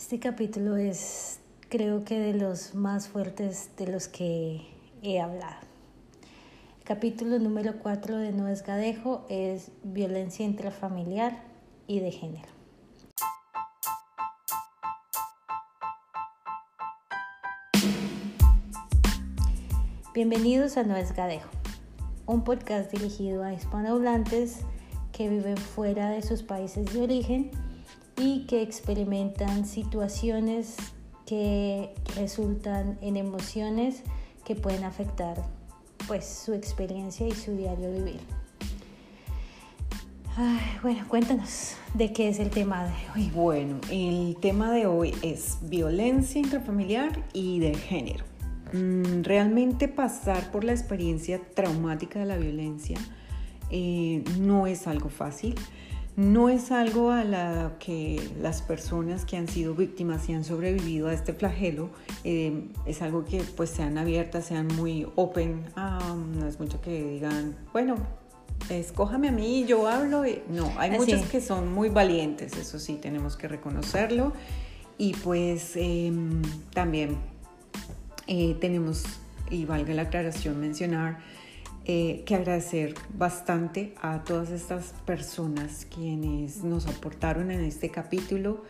[0.00, 4.62] Este capítulo es creo que de los más fuertes de los que
[5.02, 5.60] he hablado.
[6.78, 11.42] El capítulo número 4 de No es Gadejo es violencia intrafamiliar
[11.86, 12.48] y de género.
[20.14, 21.50] Bienvenidos a No es Gadejo,
[22.24, 24.60] un podcast dirigido a hispanohablantes
[25.12, 27.50] que viven fuera de sus países de origen
[28.20, 30.76] y que experimentan situaciones
[31.26, 34.02] que resultan en emociones
[34.44, 35.42] que pueden afectar
[36.06, 38.20] pues su experiencia y su diario vivir.
[40.82, 43.30] bueno, cuéntanos de qué es el tema de hoy.
[43.34, 48.24] Bueno, el tema de hoy es violencia intrafamiliar y de género.
[48.72, 52.98] Mm, realmente pasar por la experiencia traumática de la violencia
[53.70, 55.54] eh, no es algo fácil.
[56.16, 61.08] No es algo a la que las personas que han sido víctimas y han sobrevivido
[61.08, 61.90] a este flagelo,
[62.24, 67.02] eh, es algo que pues sean abiertas, sean muy open, ah, no es mucho que
[67.02, 67.96] digan, bueno,
[68.68, 70.24] escójame a mí, yo hablo.
[70.48, 74.32] No, hay muchas que son muy valientes, eso sí, tenemos que reconocerlo.
[74.98, 76.42] Y pues em,
[76.74, 77.16] también
[78.26, 79.04] eh, tenemos,
[79.50, 81.18] y valga la aclaración, mencionar
[81.86, 88.64] eh, que agradecer bastante a todas estas personas quienes nos aportaron en este capítulo,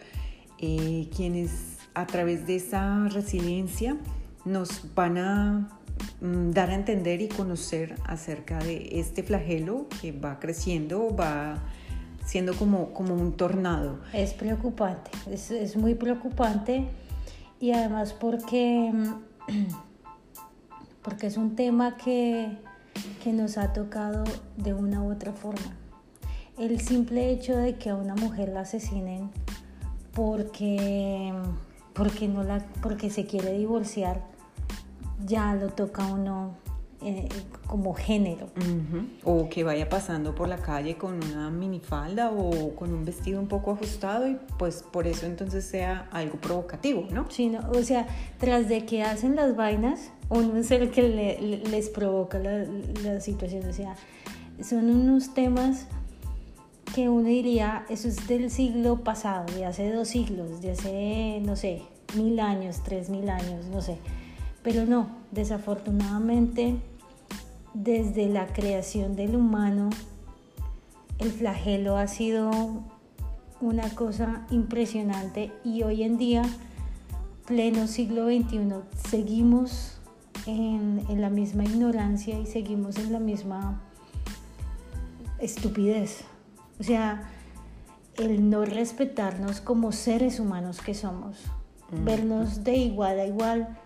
[0.59, 3.97] eh, quienes a través de esa resiliencia
[4.45, 5.81] nos van a
[6.21, 11.63] mm, dar a entender y conocer acerca de este flagelo que va creciendo, va
[12.25, 13.99] siendo como, como un tornado.
[14.13, 16.87] Es preocupante, es, es muy preocupante
[17.59, 19.15] y además porque mm,
[21.03, 22.57] porque es un tema que,
[23.23, 24.25] que nos ha tocado
[24.57, 25.77] de una u otra forma.
[26.59, 29.31] El simple hecho de que a una mujer la asesinen
[30.13, 31.33] porque,
[31.95, 34.23] porque, no la, porque se quiere divorciar,
[35.25, 36.55] ya lo toca a uno
[37.03, 37.29] eh,
[37.67, 38.49] como género.
[39.25, 43.49] O que vaya pasando por la calle con una minifalda o con un vestido un
[43.49, 47.25] poco ajustado y pues por eso entonces sea algo provocativo, ¿no?
[47.31, 48.07] Sí, no, o sea,
[48.39, 51.03] tras de que hacen las vainas, uno es el que
[51.71, 52.67] les provoca la,
[53.03, 53.97] la situación, o sea,
[54.63, 55.87] son unos temas
[56.95, 61.57] que uno diría, eso es del siglo pasado, de hace dos siglos, de hace, no
[61.57, 61.83] sé,
[62.17, 63.97] mil años, tres mil años, no sé.
[64.63, 66.77] Pero no, desafortunadamente
[67.75, 69.91] desde la creación del humano,
[71.19, 72.51] el flagelo ha sido
[73.61, 76.43] una cosa impresionante y hoy en día,
[77.47, 78.61] pleno siglo XXI,
[79.09, 80.01] seguimos
[80.47, 83.83] en, la misma ignorancia y seguimos en la misma
[85.39, 86.25] estupidez.
[86.79, 87.31] O sea,
[88.17, 91.39] el no respetarnos como seres humanos que somos,
[92.05, 93.79] vernos de igual a igual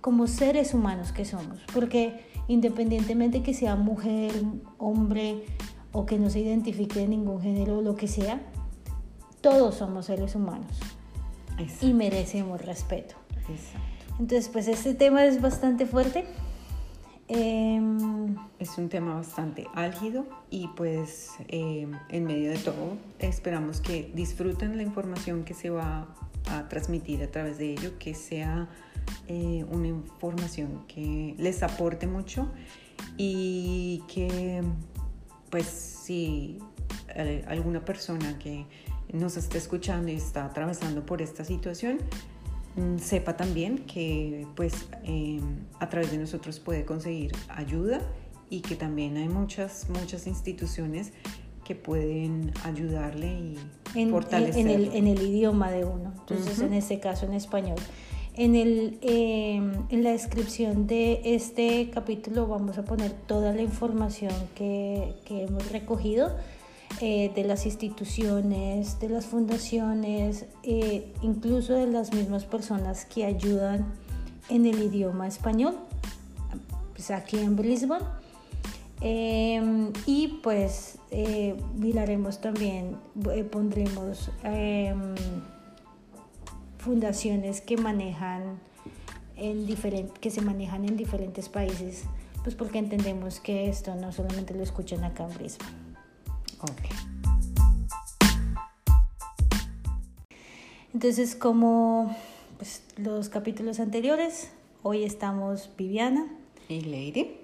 [0.00, 4.32] como seres humanos que somos, porque independientemente que sea mujer,
[4.78, 5.44] hombre
[5.92, 8.40] o que no se identifique de ningún género o lo que sea,
[9.40, 10.72] todos somos seres humanos
[11.80, 13.14] y merecemos respeto.
[14.18, 16.24] Entonces, pues este tema es bastante fuerte.
[17.28, 24.10] Em, es un tema bastante álgido y pues em, en medio de todo esperamos que
[24.14, 26.08] disfruten la información que se va
[26.50, 28.70] a transmitir a través de ello, que sea
[29.28, 32.48] eh, una información que les aporte mucho
[33.16, 34.62] y que
[35.50, 36.58] pues si
[37.46, 38.66] alguna persona que
[39.12, 41.98] nos esté escuchando y está atravesando por esta situación,
[42.76, 45.40] mm, sepa también que pues em,
[45.80, 48.00] a través de nosotros puede conseguir ayuda
[48.50, 51.12] y que también hay muchas, muchas instituciones
[51.64, 53.58] que pueden ayudarle y
[53.94, 54.70] en, fortalecerlo.
[54.70, 57.78] En el, en el idioma de uno, entonces en este caso en español.
[58.38, 64.32] En, el, em, en la descripción de este capítulo vamos a poner toda la información
[64.54, 66.36] que, que hemos recogido
[67.00, 73.92] eh, de las instituciones, de las fundaciones, eh, incluso de las mismas personas que ayudan
[74.48, 75.74] en el idioma español,
[76.94, 78.04] pues aquí en Brisbane.
[79.00, 82.96] Em, y pues eh, miraremos también,
[83.50, 85.14] pondremos em,
[86.78, 88.58] fundaciones que manejan
[89.36, 89.66] en
[90.20, 92.04] que se manejan en diferentes países,
[92.42, 95.72] pues porque entendemos que esto no solamente lo escuchan acá en Brisbane.
[96.60, 96.90] Okay.
[100.92, 102.16] Entonces, como
[102.56, 104.50] pues, los capítulos anteriores,
[104.82, 106.26] hoy estamos Viviana
[106.68, 107.36] y Lady.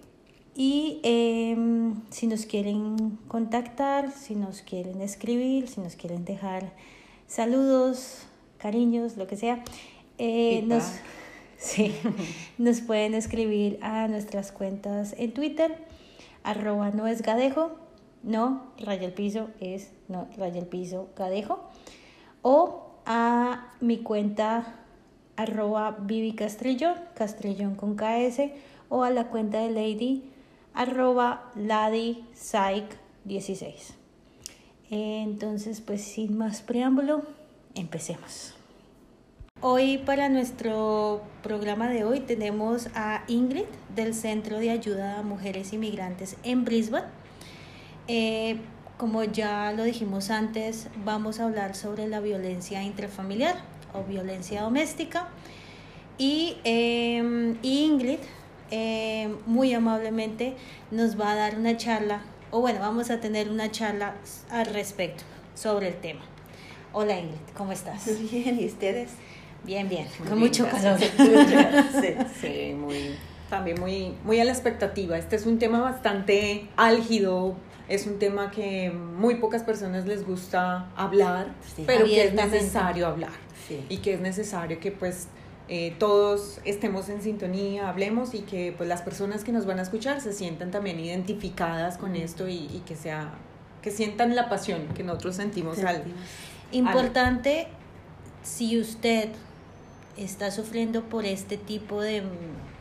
[0.56, 6.72] Y em, si nos quieren contactar, si nos quieren escribir, si nos quieren dejar
[7.26, 8.26] saludos,
[8.64, 9.62] cariños, lo que sea.
[10.16, 10.84] Eh, nos,
[11.58, 11.94] sí,
[12.56, 15.76] nos pueden escribir a nuestras cuentas en Twitter,
[16.44, 17.72] arroba no es gadejo,
[18.22, 21.60] no, raya el piso es no, raya el piso gadejo,
[22.40, 24.80] o a mi cuenta
[25.36, 28.50] arroba Vivi Castrillón, Castrillón con KS,
[28.88, 30.24] o a la cuenta de Lady
[30.72, 33.92] arroba Lady Psych 16.
[34.90, 37.24] Entonces, pues sin más preámbulo,
[37.74, 38.53] empecemos.
[39.66, 43.64] Hoy para nuestro programa de hoy tenemos a Ingrid
[43.96, 47.06] del Centro de Ayuda a Mujeres Inmigrantes en Brisbane.
[48.06, 48.58] Eh,
[48.98, 53.56] como ya lo dijimos antes, vamos a hablar sobre la violencia intrafamiliar
[53.94, 55.28] o violencia doméstica.
[56.18, 58.20] Y em, Ingrid
[58.70, 60.56] em, muy amablemente
[60.90, 62.20] nos va a dar una charla,
[62.50, 64.14] o bueno, vamos a tener una charla
[64.50, 65.24] al respecto
[65.54, 66.20] sobre el tema.
[66.92, 68.06] Hola Ingrid, ¿cómo estás?
[68.30, 69.12] Bien, ¿y ustedes?
[69.64, 70.98] Bien, bien, con mucho calor.
[72.00, 73.16] Sí, sí, muy,
[73.48, 75.16] también muy, muy a la expectativa.
[75.16, 77.56] Este es un tema bastante álgido,
[77.88, 81.54] es un tema que muy pocas personas les gusta hablar,
[81.86, 83.32] pero que es necesario hablar.
[83.88, 85.28] Y que es necesario que pues
[85.68, 89.82] eh, todos estemos en sintonía, hablemos y que pues las personas que nos van a
[89.82, 93.32] escuchar se sientan también identificadas con esto y, que sea
[93.80, 95.78] que sientan la pasión que nosotros sentimos.
[95.78, 96.04] al
[96.72, 97.68] importante
[98.42, 99.30] si usted
[100.16, 102.22] está sufriendo por este tipo de,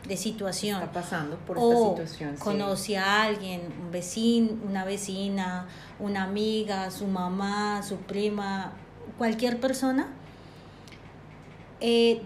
[0.06, 0.82] de situación.
[0.82, 2.36] Está pasando por esta situación.
[2.36, 5.66] Conoce a alguien, un vecino, una vecina,
[5.98, 8.72] una amiga, su mamá, su prima,
[9.18, 10.08] cualquier persona.
[11.80, 12.22] Eh,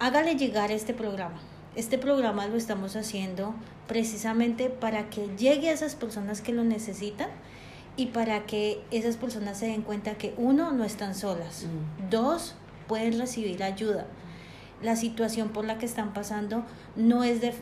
[0.00, 1.40] hágale llegar este programa.
[1.76, 3.54] Este programa lo estamos haciendo
[3.86, 7.28] precisamente para que llegue a esas personas que lo necesitan
[7.96, 12.10] y para que esas personas se den cuenta que uno, no están solas, mm.
[12.10, 12.54] dos,
[12.86, 14.06] pueden recibir ayuda
[14.82, 16.64] la situación por la que están pasando
[16.96, 17.52] no es, de,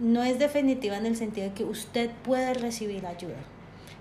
[0.00, 3.38] no es definitiva en el sentido de que usted puede recibir ayuda,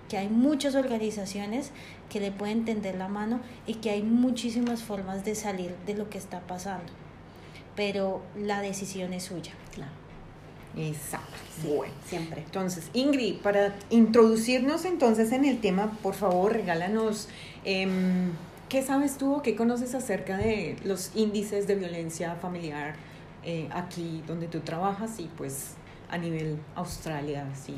[0.09, 1.71] que hay muchas organizaciones
[2.09, 6.09] que le pueden tender la mano y que hay muchísimas formas de salir de lo
[6.09, 6.91] que está pasando,
[7.75, 9.53] pero la decisión es suya.
[9.73, 10.05] Claro.
[10.77, 11.37] Exacto.
[11.75, 12.41] bueno, siempre.
[12.41, 17.29] Entonces, Ingrid, para introducirnos entonces en el tema, por favor, regálanos
[17.63, 18.31] em,
[18.69, 22.95] ¿Qué sabes tú o qué conoces acerca de los índices de violencia familiar
[23.43, 25.75] eh, aquí donde tú trabajas y pues
[26.09, 27.75] a nivel Australia, si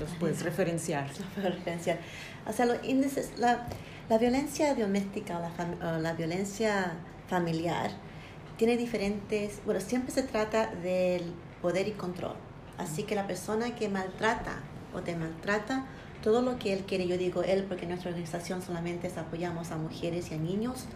[0.00, 1.08] los puedes referenciar?
[1.36, 1.98] referenciar.
[2.48, 3.66] O sea, los índices, la,
[4.08, 6.94] la violencia doméstica o la, la violencia
[7.28, 7.90] familiar
[8.56, 12.36] tiene diferentes, bueno, siempre se trata del poder y control.
[12.78, 14.60] Así que la persona que maltrata
[14.94, 15.84] o te maltrata
[16.24, 20.30] todo lo que él quiere, yo digo él porque nuestra organización solamente apoyamos a mujeres
[20.30, 20.86] y a niños,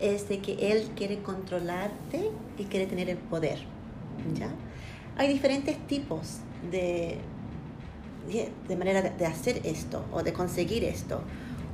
[0.00, 3.60] es de que él quiere controlarte y quiere tener el poder.
[4.34, 4.48] ¿ya?
[5.16, 6.38] Hay diferentes tipos
[6.72, 7.18] de,
[8.66, 11.20] de manera de hacer esto o de conseguir esto.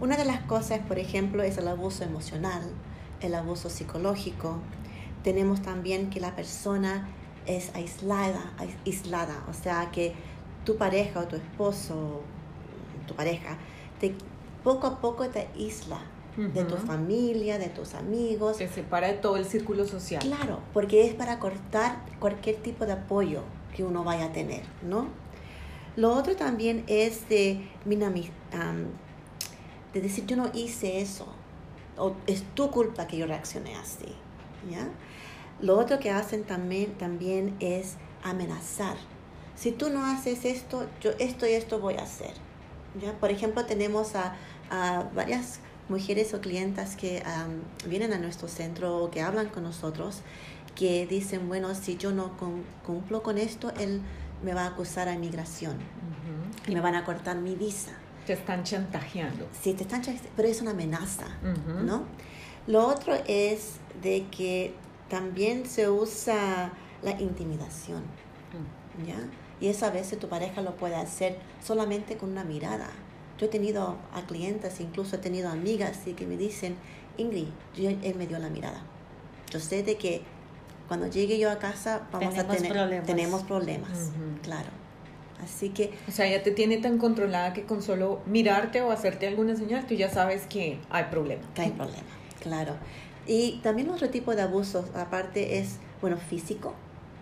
[0.03, 2.65] Una de las cosas, por ejemplo, es el abuso emocional,
[3.23, 4.59] el abuso psicológico.
[5.25, 7.09] Tenemos también que la persona
[7.47, 8.53] es aislada,
[8.85, 10.13] aislada, o sea que
[10.67, 12.21] tu pareja o tu esposo
[13.11, 13.59] tu pareja,
[13.99, 14.15] te,
[14.63, 16.01] poco a poco te isla
[16.37, 18.57] de tu familia, de tus amigos.
[18.57, 20.23] Te separa de todo el círculo social.
[20.23, 23.43] Claro, porque es para cortar cualquier tipo de apoyo
[23.77, 25.09] que uno vaya a tener, ¿no?
[25.97, 31.27] Lo otro también es de, de decir, yo no hice eso,
[31.99, 34.15] o es tu culpa que yo reaccioné así,
[34.71, 34.89] ¿ya?
[35.61, 38.97] Lo otro que hacen también, también es amenazar.
[39.57, 42.33] Si tú no haces esto, yo esto y esto voy a hacer.
[43.01, 43.13] ¿Ya?
[43.19, 44.35] Por ejemplo, tenemos a,
[45.15, 47.23] varias mujeres o clientas que
[47.87, 50.23] vienen a nuestro centro o que hablan con nosotros
[50.77, 52.37] que dicen, bueno, si yo no
[52.87, 54.01] cumplo con esto, él
[54.43, 55.77] me va a acusar a inmigración
[56.67, 57.93] y me van a cortar mi visa.
[58.27, 59.49] Te están chantajeando.
[59.61, 61.27] Sí, te están chantajeando, pero es una amenaza,
[61.85, 62.05] ¿no?
[62.67, 64.75] Lo otro es de que
[65.09, 69.07] también se usa la intimidación, mm.
[69.07, 69.17] ¿ya?
[69.61, 72.89] Y eso a veces tu pareja lo puede hacer solamente con una mirada.
[73.39, 76.77] Yo he tenido a clientes, incluso he tenido amigas que me dicen,
[77.17, 78.83] Ingrid, él me dio la mirada.
[79.51, 80.23] Yo sé de que
[80.89, 83.07] cuando llegue yo a casa vamos a tener problemas.
[83.07, 84.11] tenemos problemas,
[84.43, 84.69] claro.
[85.43, 85.93] Así que...
[86.09, 89.87] O sea, ya te tiene tan controlada que con solo mirarte o hacerte alguna señal,
[89.87, 91.43] tú ya sabes que hay problema.
[91.55, 92.09] Que hay problema,
[92.41, 92.75] claro.
[93.27, 96.75] Y también otro tipo de abusos, aparte es, bueno, físico,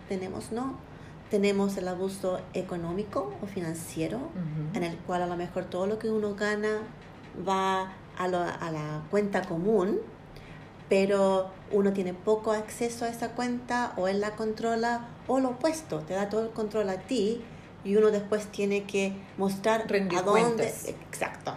[0.08, 0.78] tenemos, ¿no?
[1.30, 4.18] Tenemos el abuso económico o financiero,
[4.74, 6.78] en el cual a lo mejor todo lo que uno gana
[7.46, 9.98] va a, a la cuenta común,
[10.88, 16.00] pero uno tiene poco acceso a esa cuenta o él la controla o lo opuesto,
[16.00, 17.42] te da todo el control a ti
[17.84, 20.42] y uno después tiene que mostrar Rendir a dónde.
[20.42, 20.88] cuentas.
[20.88, 21.54] Exacto.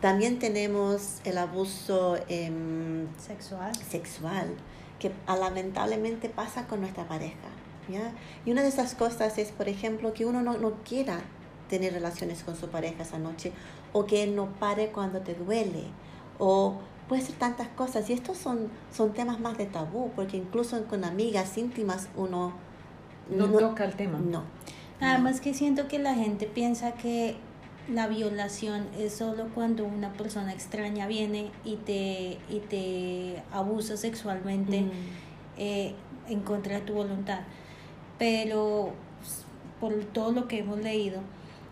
[0.00, 3.72] También tenemos el abuso em, Sexual.
[3.76, 4.48] sexual
[4.98, 7.36] que lamentablemente pasa con nuestra pareja.
[7.88, 8.12] ¿Ya?
[8.44, 11.20] Y una de esas cosas es, por ejemplo, que uno no, no quiera
[11.68, 13.52] tener relaciones con su pareja esa noche
[13.92, 15.84] o que él no pare cuando te duele
[16.38, 16.74] o
[17.08, 21.04] puede ser tantas cosas y estos son, son temas más de tabú porque incluso con
[21.04, 22.52] amigas íntimas uno
[23.30, 24.18] No, toca el tema.
[24.18, 24.42] no
[25.00, 27.36] Además que siento que la gente piensa que
[27.92, 34.82] la violación es solo cuando una persona extraña viene y te, y te abusa sexualmente
[34.82, 34.90] Mm.
[35.58, 35.94] eh,
[36.28, 37.40] en contra de tu voluntad.
[38.22, 38.90] Pero
[39.24, 39.42] s-
[39.80, 41.20] por todo lo que hemos leído,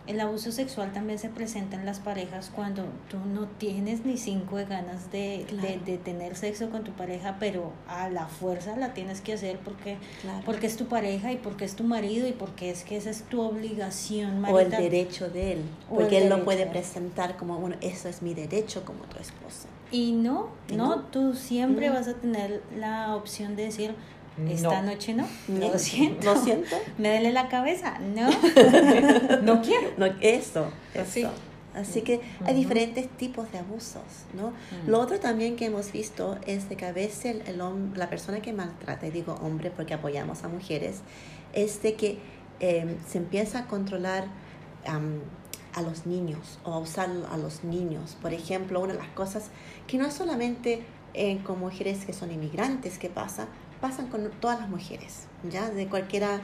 [0.07, 4.57] el abuso sexual también se presenta en las parejas cuando tú no tienes ni cinco
[4.57, 5.79] de ganas de, de, Claro.
[5.85, 9.97] de tener sexo con tu pareja, pero a la fuerza la tienes que hacer porque
[10.23, 10.41] Claro.
[10.45, 13.23] porque es tu pareja y porque es tu marido y porque es que esa es
[13.23, 18.09] tu obligación o el derecho de él porque él lo puede presentar como bueno eso
[18.09, 21.01] es mi derecho como tu esposa Y no, Y no, no.
[21.03, 21.93] tú siempre Mm.
[21.93, 23.93] vas a tener la opción de decir,
[24.49, 24.91] esta No.
[24.91, 26.33] noche no, lo siento.
[26.33, 28.29] lo siento Me duele la cabeza, no.
[29.43, 29.89] No quiero.
[29.97, 30.69] No, eso,
[30.99, 31.21] Así.
[31.21, 31.31] eso.
[31.73, 34.01] Así que hay diferentes tipos de abusos,
[34.33, 34.49] ¿no?
[34.49, 34.89] Mm.
[34.89, 37.61] Lo otro también que hemos visto es de que a veces el, el
[37.95, 40.97] la persona que maltrata, y digo hombre porque apoyamos a mujeres,
[41.53, 42.17] es de que
[42.59, 44.25] eh, se empieza a controlar
[45.73, 48.17] a los niños o a usar a los niños.
[48.21, 49.45] Por ejemplo, una de las cosas
[49.87, 50.81] que no es solamente
[51.13, 53.47] eh, con mujeres que son inmigrantes que pasa,
[53.81, 55.69] pasan con todas las mujeres, ¿ya?
[55.69, 56.39] De cualquiera...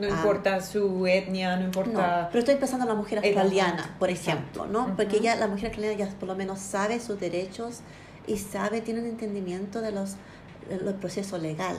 [0.00, 2.28] No ah, importa su etnia, no no, importa.
[2.30, 4.84] pero estoy pensando en la mujer australiana, por ejemplo, ¿no?
[4.84, 4.96] Ujú.
[4.96, 7.80] Porque ya la mujer australiana ya por lo menos sabe sus derechos
[8.26, 10.14] y sabe, tiene un entendimiento de los,
[10.68, 11.76] del proceso legal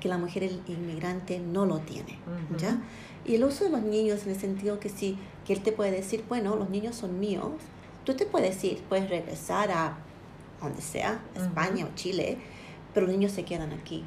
[0.00, 2.56] que la mujer el- inmigrante no lo tiene, Ujú.
[2.58, 2.78] ¿ya?
[3.26, 5.90] Y el uso de los niños en el sentido que sí, que él te puede
[5.90, 7.52] decir, bueno, los niños son míos,
[8.04, 9.98] tú te puedes ir, puedes regresar a
[10.62, 11.20] donde sea.
[11.36, 12.38] España o Chile,
[12.94, 14.04] pero los niños se quedan aquí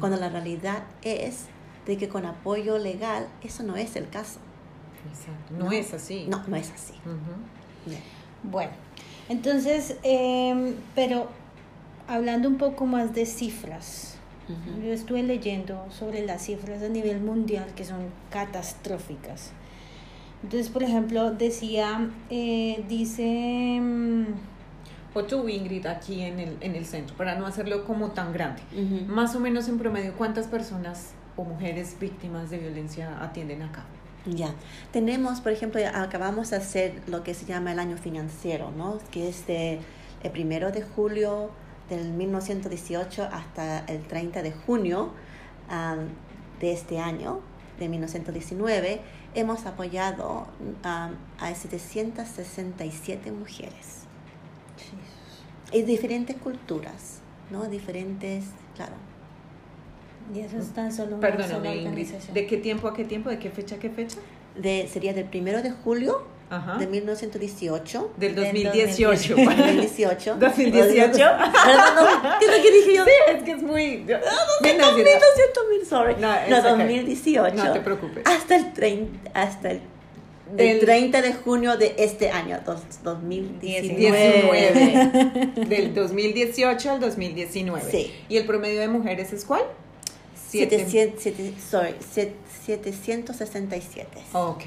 [0.00, 1.46] Cuando la realidad es
[1.86, 4.38] de que con apoyo legal eso no es el caso.
[5.10, 5.54] Exacto.
[5.56, 5.72] No, No.
[5.72, 6.26] es así.
[6.28, 6.94] No, no es así.
[8.42, 8.72] Bueno,
[9.28, 11.28] entonces, em, pero
[12.08, 14.12] hablando un poco más de cifras,
[14.82, 17.98] yo estuve leyendo sobre las cifras a nivel mundial que son
[18.30, 19.50] catastróficas.
[20.44, 23.80] Entonces, por ejemplo, decía, eh, dice...
[25.16, 28.60] O tú, Ingrid, aquí en el, en el centro, para no hacerlo como tan grande.
[28.74, 29.10] Ujú.
[29.10, 33.84] Más o menos en promedio, ¿cuántas personas o mujeres víctimas de violencia atienden acá?
[34.26, 34.54] Ya.
[34.92, 38.98] Tenemos, por ejemplo, acabamos de hacer lo que se llama el año financiero, ¿no?
[39.10, 39.80] Que es de
[40.22, 41.50] el primero de julio
[41.88, 45.12] del 1918 hasta el 30 de junio
[45.70, 46.08] am,
[46.60, 47.40] de este año,
[47.78, 49.00] de 1919.
[49.34, 50.46] Hemos apoyado
[50.82, 54.05] am, a 767 mujeres.
[55.72, 57.20] Y diferentes culturas,
[57.50, 57.64] ¿no?
[57.66, 58.44] Diferentes,
[58.74, 58.92] claro.
[60.34, 61.88] Y eso es tan solo una sola Perdóname, Ingrid.
[61.88, 62.34] organización.
[62.34, 63.30] ¿De qué tiempo a qué tiempo?
[63.30, 64.18] ¿De qué fecha a qué fecha?
[64.56, 66.78] De, sería del primero de julio Ajá.
[66.78, 69.36] de 1918 Del Del 2018.
[69.36, 70.36] 2018.
[70.36, 71.12] 2018.
[71.12, 71.42] Perdón,
[72.22, 73.04] no, ¿qué es lo que dije yo?
[73.32, 73.98] es que es muy...
[73.98, 74.16] No,
[74.62, 76.14] 2018, mil, sorry.
[76.18, 76.70] No, No, it's okay.
[76.70, 77.54] 2018.
[77.64, 78.22] No te preocupes.
[78.26, 79.80] Hasta el 30, hasta el
[80.54, 84.32] Del- 30 de junio de este año, dos, 2019.
[84.76, 85.66] 19.
[85.66, 87.90] Del 2018 al 2019.
[87.90, 88.12] Sí.
[88.28, 89.62] ¿Y el promedio de mujeres es cuál?
[90.48, 90.78] Siete.
[90.78, 92.34] 700, siete- sorry, set-
[92.64, 94.06] 767.
[94.32, 94.62] Ok,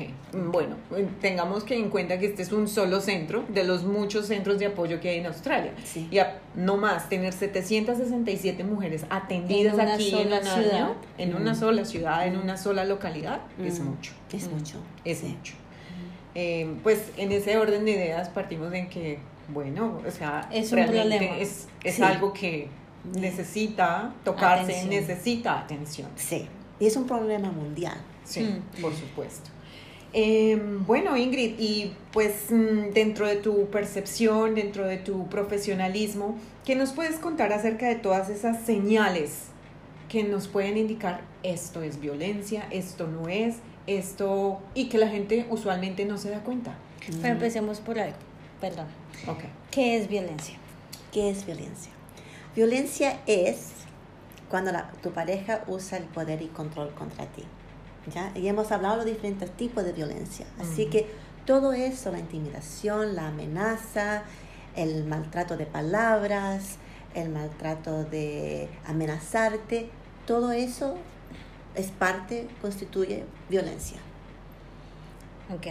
[0.52, 0.76] bueno,
[1.22, 4.68] tengamos que en cuenta que este es un solo centro de los muchos centros de
[4.68, 5.74] apoyo que hay en Australia.
[5.86, 6.08] Sí.
[6.12, 10.90] Y a- no más, tener 767 mujeres atendidas En aquí en año, ciudad.
[11.18, 11.36] en Mm.
[11.38, 14.12] una sola ciudad, en una sola localidad, es Mm, mucho.
[14.32, 14.76] Es Mm, mucho.
[15.06, 15.28] Es sí.
[15.28, 15.54] mucho.
[16.42, 19.20] Eh, pues en ese orden de ideas partimos en que,
[19.50, 22.02] bueno, o sea, Es un realmente es, es Sí.
[22.02, 22.70] algo que
[23.14, 24.90] necesita tocarse, Atención.
[24.90, 26.08] necesita atención.
[26.16, 26.48] Sí.
[26.80, 27.98] Y es un problema mundial.
[28.24, 28.82] Sí, Mm.
[28.82, 29.50] por supuesto.
[30.14, 36.76] Eh, bueno, Ingrid, y pues mm, dentro de tu percepción, dentro de tu profesionalismo, ¿qué
[36.76, 39.50] nos puedes contar acerca de todas esas señales
[40.08, 43.56] que nos pueden indicar esto es violencia, esto no es,
[43.88, 46.74] esto, y que la gente usualmente no se da cuenta?
[47.22, 48.14] Pero empecemos por ahí.
[48.62, 48.88] Perdón.
[49.28, 49.44] Ok.
[49.72, 50.56] ¿Qué es violencia?
[51.12, 51.92] ¿Qué es violencia?
[52.56, 53.70] Violencia es
[54.50, 57.44] cuando la- tu pareja usa el poder y control contra ti.
[58.14, 58.32] ¿ya?
[58.36, 60.46] Y hemos hablado de los diferentes tipos de violencia.
[60.60, 60.92] Así Ujú.
[60.92, 61.08] que
[61.46, 64.24] todo eso, la intimidación, la amenaza,
[64.76, 66.78] el maltrato de palabras,
[67.14, 69.90] el maltrato de amenazarte,
[70.26, 70.96] todo eso
[71.80, 73.98] es parte, constituye violencia.
[75.54, 75.68] Ok.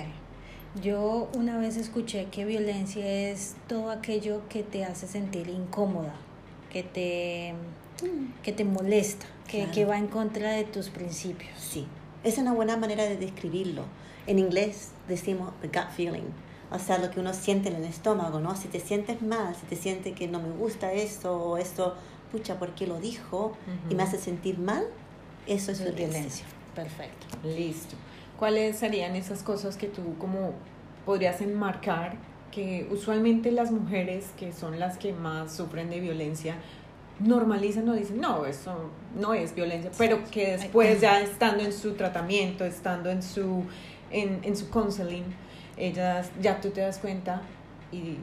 [0.83, 6.15] Yo una vez escuché que violencia es todo aquello que te hace sentir incómoda,
[6.71, 7.55] que te,
[8.03, 8.43] Mm.
[8.43, 9.73] que te molesta, que, Claro.
[9.73, 11.50] que va en contra de tus principios.
[11.59, 11.87] Sí,
[12.23, 13.83] es una buena manera de describirlo.
[14.29, 16.29] En inglés decimos the gut feeling,
[16.71, 18.55] o sea, lo que uno siente en el estómago, ¿no?
[18.55, 21.95] Si te sientes mal, si te sientes que no me gusta esto o esto,
[22.31, 23.57] pucha, ¿por qué lo dijo?
[23.91, 24.85] Y me hace sentir mal,
[25.49, 26.11] eso es violencia.
[26.11, 26.47] violencia.
[26.75, 27.26] Perfecto.
[27.45, 27.97] Listo.
[28.38, 30.52] ¿Cuáles serían esas cosas que tú como
[31.05, 32.17] podrías enmarcar
[32.50, 36.57] que usualmente las mujeres que son las que más sufren de violencia
[37.19, 41.95] normalizan o dicen, no, eso no es violencia, pero que después ya estando en su
[41.95, 43.64] tratamiento, estando en su,
[44.11, 45.25] en, en su counseling,
[45.76, 47.43] ellas ya tú te das cuenta
[47.90, 48.19] y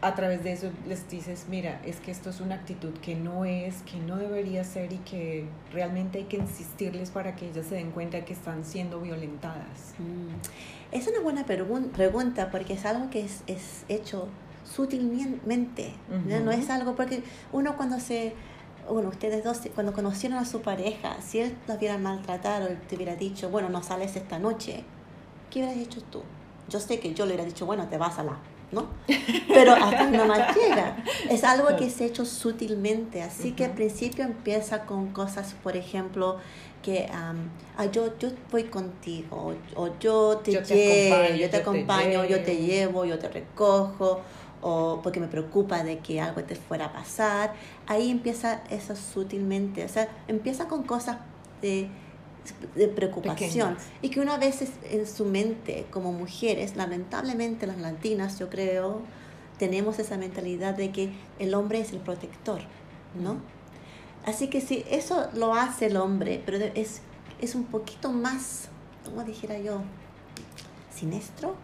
[0.00, 3.44] a través de eso les dices, mira, es que esto es una actitud que no
[3.44, 7.74] es, que no debería ser y que realmente hay que insistirles para que ellas se
[7.74, 9.94] den cuenta que están siendo violentadas.
[9.98, 10.94] Mm.
[10.94, 14.28] Es una buena pregun- pregunta porque es algo que es, es hecho
[14.64, 16.36] sutilmente, ¿no?
[16.36, 16.44] Ujú.
[16.44, 18.34] no es algo porque uno cuando se,
[18.88, 22.96] bueno, ustedes dos cuando conocieron a su pareja, si él la hubiera maltratado, él te
[22.96, 24.84] hubiera dicho, bueno, no sales esta noche,
[25.50, 26.22] ¿qué hubieras hecho tú?
[26.68, 28.38] Yo sé que yo le hubiera dicho, bueno, te vas a la,
[28.72, 28.88] ¿no?
[29.48, 30.96] Pero hasta no más llega.
[31.30, 35.76] Es algo que se ha hecho sutilmente, así que al principio empieza con cosas, por
[35.76, 36.36] ejemplo,
[36.82, 41.36] que am, ah, yo, yo voy contigo, o, o yo te Yo te llevo, acompaño,
[41.36, 42.66] yo te te acompaño, yo te llevo.
[42.66, 44.20] llevo, yo te recojo,
[44.60, 47.54] o porque me preocupa de que algo te fuera a pasar.
[47.86, 51.18] Ahí empieza eso sutilmente, o sea, empieza con cosas
[51.62, 51.88] de,
[52.74, 53.82] de preocupación Pequeñas.
[54.02, 59.02] y que una vez es- en su mente como mujeres, lamentablemente las latinas, yo creo,
[59.58, 62.60] tenemos esa mentalidad de que el hombre es el protector,
[63.20, 63.36] ¿no?
[64.24, 67.00] Así que sí, eso lo hace el hombre, pero es,
[67.40, 68.68] es un poquito más,
[69.04, 69.80] ¿cómo dijera yo?
[70.94, 71.54] Siniestro.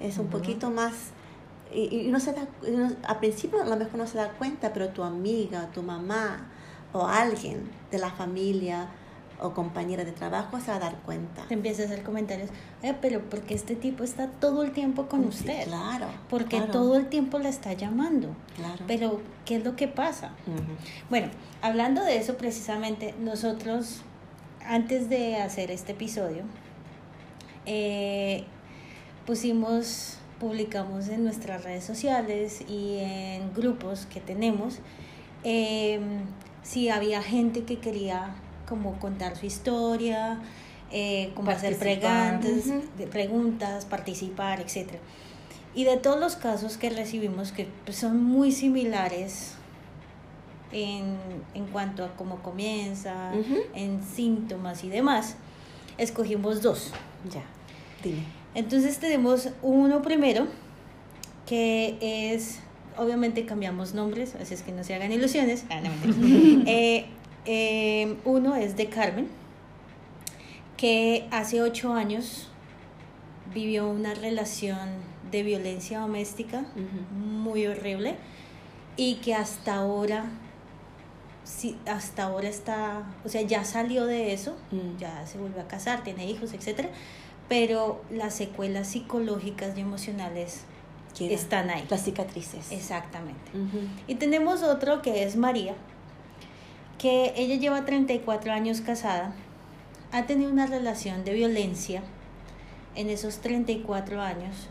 [0.00, 0.92] Es un poquito más...
[1.74, 4.72] Y, y no se da, no- al principio a lo mejor no se da cuenta,
[4.72, 6.46] pero tu amiga, tu mamá
[6.92, 8.88] o alguien de la familia
[9.40, 11.42] o compañera de trabajo se va a dar cuenta.
[11.46, 12.50] Te empiezas a hacer comentarios,
[12.82, 15.64] "Eh, pero porque este tipo está todo el tiempo con Sí, usted?
[15.64, 16.06] claro.
[16.28, 18.34] Porque claro, todo el tiempo la está llamando.
[18.56, 18.84] Claro.
[18.86, 20.32] Pero, ¿qué es lo que pasa?
[21.10, 21.28] Bueno,
[21.62, 24.02] hablando de eso precisamente, nosotros,
[24.66, 26.42] antes de hacer este episodio,
[27.66, 28.44] eh,
[29.26, 34.78] pusimos, publicamos en nuestras redes sociales y en grupos que tenemos,
[35.44, 36.00] eh,
[36.62, 38.34] si había gente que quería
[38.68, 40.40] como contar su historia,
[40.92, 42.40] eh, como hacer Participar.
[42.40, 42.82] preguntas, Ujú.
[42.98, 44.90] de preguntas, participar, etc.
[45.74, 49.52] Y de todos los casos que recibimos, que pues, son muy similares
[50.72, 51.16] en,
[51.54, 53.56] en cuanto a cómo comienza, Ujú.
[53.74, 55.36] en síntomas y demás,
[55.96, 56.92] escogimos dos.
[57.32, 57.42] Ya,
[58.02, 58.22] dime.
[58.54, 60.46] Entonces tenemos uno primero,
[61.46, 61.96] que
[62.34, 62.58] es,
[62.96, 65.64] obviamente cambiamos nombres, así es que no se hagan ilusiones.
[65.70, 65.90] Ah, no.
[66.66, 67.06] Eh,
[67.50, 69.28] eh, uno es de Carmen,
[70.76, 72.48] que hace ocho años
[73.54, 74.78] vivió una relación
[75.30, 76.66] de violencia doméstica
[77.10, 78.16] muy horrible
[78.96, 80.26] y que hasta ahora
[81.44, 84.98] sí, hasta ahora está, o sea, ya salió de eso, Mm.
[84.98, 86.90] ya se volvió a casar, tiene hijos, etcétera,
[87.48, 90.64] pero las secuelas psicológicas y emocionales
[91.16, 91.32] Queda.
[91.34, 91.84] están ahí.
[91.88, 92.70] Las cicatrices.
[92.70, 93.50] Exactamente.
[94.06, 95.74] Y tenemos otro que es María,
[96.98, 99.32] que ella lleva 34 años casada,
[100.10, 102.02] ha tenido una relación de violencia
[102.96, 104.68] en esos 34 años,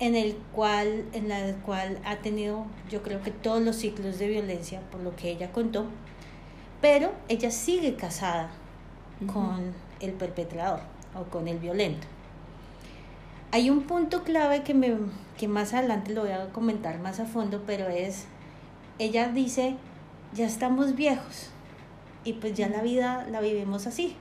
[0.00, 4.28] en el cual, en la cual ha tenido, yo creo que todos los ciclos de
[4.28, 5.86] violencia, por lo que ella contó,
[6.80, 8.50] pero ella sigue casada
[9.32, 10.80] con el perpetrador
[11.14, 12.06] o con el violento.
[13.52, 14.94] Hay un punto clave que, me,
[15.36, 18.24] que más adelante lo voy a comentar más a fondo, pero es,
[18.98, 19.76] ella dice,
[20.32, 21.50] ya estamos viejos
[22.24, 24.14] y pues ya la vida la vivimos así.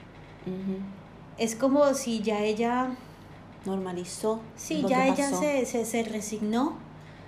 [1.37, 2.89] Es como si ya ella,
[3.65, 4.39] Normalizó.
[4.55, 6.77] sí, ya ella se, se, se resignó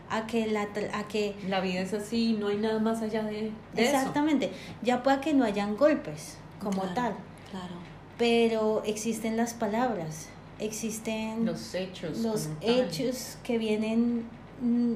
[0.10, 3.52] a que la a que La vida es así, no hay nada más allá de,
[3.74, 3.96] de eso.
[3.98, 7.14] exactamente, ya pueda que no hayan golpes como Claro, tal,
[7.52, 7.74] Claro.
[8.18, 10.28] pero existen las palabras,
[10.60, 12.18] existen Los hechos.
[12.20, 14.26] los hechos que vienen
[14.62, 14.96] mm,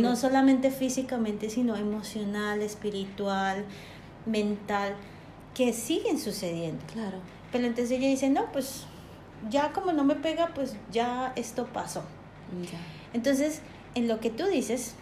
[0.00, 3.64] no solamente físicamente, sino emocional, espiritual,
[4.26, 4.94] mental,
[5.54, 6.84] que siguen sucediendo.
[6.92, 7.18] Claro.
[7.52, 8.86] Pero entonces ella dice, no, pues
[9.50, 12.02] ya como no me pega, pues ya esto pasó.
[12.70, 12.78] Ya.
[13.12, 13.60] Entonces,
[13.94, 14.94] en lo que tú dices,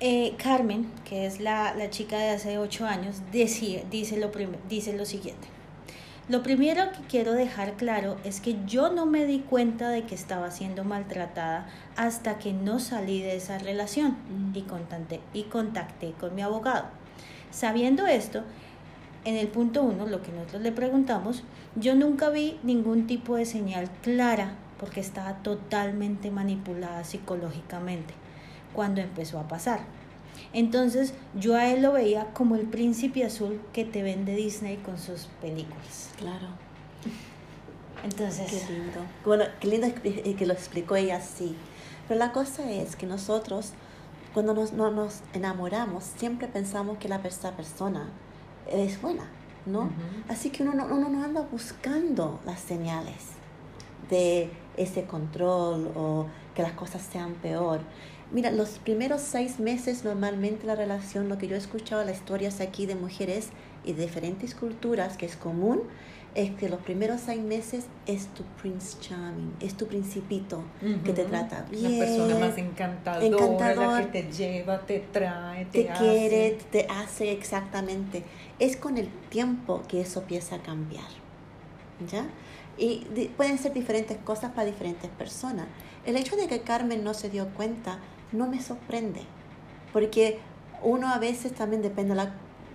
[0.00, 3.84] eh, Carmen, que es la, chica de hace ocho años, dice,
[4.18, 4.30] lo
[4.68, 5.46] dice lo siguiente.
[6.28, 10.14] Lo primero que quiero dejar claro es que yo no me di cuenta de que
[10.14, 14.56] estaba siendo maltratada hasta que no salí de esa relación mm.
[14.56, 16.86] y, contacté, y contacté con mi abogado.
[17.52, 18.42] Sabiendo esto,
[19.24, 21.44] en el punto uno, lo que nosotros le preguntamos,
[21.76, 28.14] yo nunca vi ningún tipo de señal clara porque estaba totalmente manipulada psicológicamente
[28.72, 29.80] cuando empezó a pasar.
[30.52, 34.98] Entonces yo a él lo veía como el príncipe azul que te vende Disney con
[34.98, 36.10] sus películas.
[36.18, 36.48] Claro.
[38.02, 38.50] Entonces...
[38.50, 39.00] Qué lindo.
[39.24, 41.54] Bueno, qué lindo que lo explicó ella así.
[42.08, 43.72] Pero la cosa es que nosotros,
[44.34, 48.08] cuando nos, no nos enamoramos, siempre pensamos que la persona
[48.70, 49.24] es buena,
[49.66, 49.90] ¿no?
[50.28, 53.32] Así que uno uno no anda buscando las señales
[54.08, 57.80] de ese control o que las cosas sean peor.
[58.30, 62.60] Mira, los primeros seis meses normalmente la relación, lo que yo he escuchado las historias
[62.60, 63.50] aquí de mujeres
[63.84, 65.82] y de diferentes culturas, que es común,
[66.34, 70.64] es que los primeros seis meses es tu Prince Charming, es tu principito
[71.04, 71.98] que te trata bien.
[71.98, 77.32] La persona más encantadora, la que te lleva, te trae, te, te quiere, te hace
[77.32, 78.24] exactamente.
[78.58, 81.04] Es con el tiempo que eso empieza a cambiar.
[82.10, 82.26] ¿Ya?
[82.78, 83.04] Y
[83.36, 85.66] pueden ser diferentes cosas para diferentes personas.
[86.06, 87.98] El hecho de que Carmen no se dio cuenta
[88.32, 89.20] no me sorprende,
[89.92, 90.38] porque
[90.82, 92.14] uno a veces también depende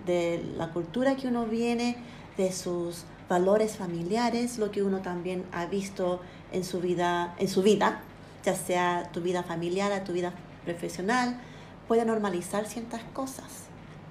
[0.05, 1.97] de la, cultura que uno viene,
[2.37, 7.61] de sus valores familiares, lo que uno también ha visto en su vida, en su
[7.61, 8.01] vida,
[8.43, 11.39] ya sea tu vida familiar, tu vida profesional,
[11.87, 13.67] puede normalizar ciertas cosas.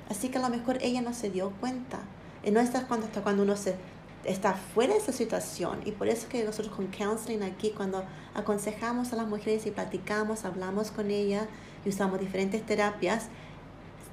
[0.08, 2.00] Así que a lo mejor ella no se dio cuenta.
[2.44, 3.74] Y no está cuando, hasta cuando uno se
[4.24, 5.80] está fuera de esa situación.
[5.84, 10.44] Y por eso que nosotros con counseling aquí, cuando aconsejamos a las mujeres y platicamos,
[10.44, 11.46] hablamos con ellas
[11.84, 13.28] y usamos diferentes terapias,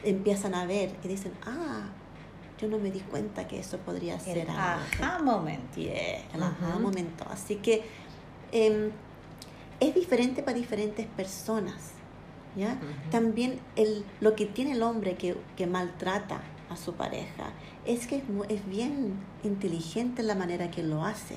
[0.04, 1.90] empiezan a ver y dicen, ah,
[2.64, 5.80] yo no me di cuenta que eso podría ser el ajá momento.
[5.80, 7.26] el ajá momento.
[7.30, 7.84] Así que
[8.54, 8.92] em,
[9.80, 11.92] es diferente para diferentes personas.
[12.56, 12.80] ¿ya?
[13.12, 17.52] También el, lo que tiene el hombre que, que maltrata a su pareja
[17.86, 21.36] es que es, bien inteligente la manera que lo hace.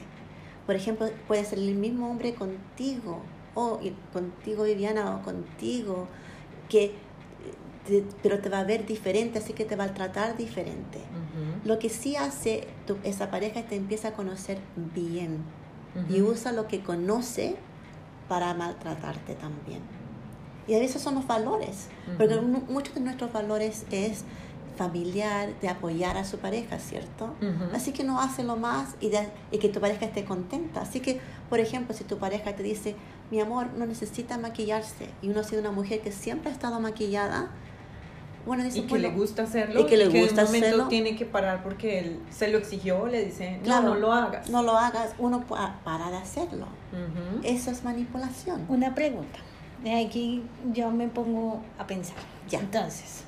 [0.64, 3.20] Por ejemplo, puede ser el mismo hombre contigo,
[3.54, 3.80] o
[4.12, 6.06] contigo Viviana, o contigo,
[6.68, 6.94] que,
[8.22, 11.00] pero te va a ver diferente, así que te va a tratar diferente.
[11.64, 12.66] Lo que sí hace
[13.04, 14.58] esa pareja es te empieza a conocer
[14.94, 15.38] bien
[16.08, 17.56] y usa lo que conoce
[18.28, 19.80] para maltratarte también.
[20.68, 24.24] Y a veces son los valores, porque muchos de nuestros valores es
[24.76, 27.34] familiar, de apoyar a su pareja, ¿cierto?
[27.72, 29.10] Así que no hace lo más y,
[29.50, 30.82] y, que tu pareja esté contenta.
[30.82, 32.94] Así que, por ejemplo, si tu pareja te dice,
[33.30, 36.78] mi amor, no necesita maquillarse, y uno ha sido una mujer que siempre ha estado
[36.78, 37.50] maquillada,
[38.46, 41.16] bueno, dice, y que le gusta hacerlo, y que le gusta en un momento tiene
[41.16, 44.48] que parar porque él se lo exigió, le dice, no, no lo hagas.
[44.48, 46.66] No lo hagas, uno para de hacerlo.
[47.42, 48.64] Eso es manipulación.
[48.68, 49.38] Una pregunta.
[49.82, 52.16] De aquí yo me pongo a pensar.
[52.48, 52.60] Ya.
[52.60, 53.24] Entonces,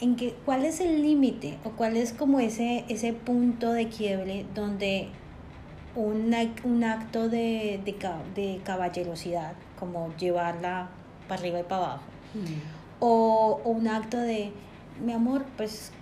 [0.00, 4.44] en que, cuál es el límite o cuál es como ese, ese punto de quiebre
[4.54, 5.08] donde
[5.94, 10.88] un, un acto de, de, caballerosidad, como llevarla
[11.28, 12.02] para arriba y para abajo,
[12.34, 12.77] mm.
[13.00, 14.52] O, o, un acto de,
[15.04, 15.92] mi amor, pues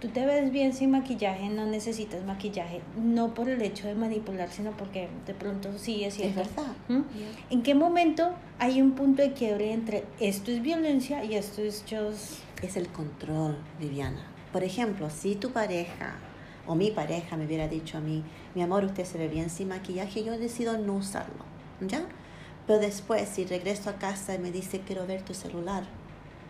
[0.00, 4.50] tú te ves bien sin maquillaje, no necesitas maquillaje, no por el hecho de manipular,
[4.50, 6.40] sino porque de pronto sí es cierto.
[6.40, 6.72] Es verdad.
[6.88, 7.02] ¿Mm?
[7.50, 11.84] ¿En qué momento hay un punto de quiebre entre esto es violencia y esto es
[11.88, 14.24] just es el control, Viviana.
[14.52, 16.16] Por ejemplo, si tu pareja
[16.66, 19.68] o mi pareja me hubiera dicho a mí, mi amor, usted se ve bien sin
[19.68, 21.44] maquillaje, yo decido no usarlo,
[21.80, 22.02] ¿ya?
[22.66, 25.84] Pero después, si regreso a casa y me dice, quiero ver tu celular,